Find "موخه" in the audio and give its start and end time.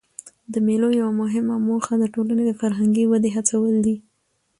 1.67-1.93